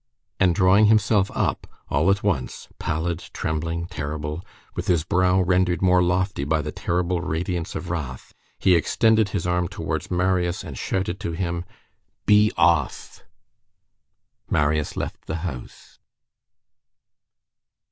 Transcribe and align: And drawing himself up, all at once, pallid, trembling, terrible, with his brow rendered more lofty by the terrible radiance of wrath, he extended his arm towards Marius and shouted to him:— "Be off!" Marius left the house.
And 0.39 0.55
drawing 0.55 0.85
himself 0.87 1.29
up, 1.35 1.67
all 1.87 2.09
at 2.09 2.23
once, 2.23 2.67
pallid, 2.79 3.19
trembling, 3.35 3.85
terrible, 3.85 4.43
with 4.75 4.87
his 4.87 5.03
brow 5.03 5.41
rendered 5.41 5.79
more 5.83 6.01
lofty 6.01 6.43
by 6.43 6.63
the 6.63 6.71
terrible 6.71 7.21
radiance 7.21 7.75
of 7.75 7.91
wrath, 7.91 8.33
he 8.57 8.73
extended 8.73 9.29
his 9.29 9.45
arm 9.45 9.67
towards 9.67 10.09
Marius 10.09 10.63
and 10.63 10.75
shouted 10.75 11.19
to 11.19 11.33
him:— 11.33 11.65
"Be 12.25 12.51
off!" 12.57 13.23
Marius 14.49 14.97
left 14.97 15.27
the 15.27 15.35
house. 15.45 15.99